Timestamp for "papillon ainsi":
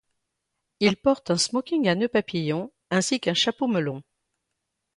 2.07-3.19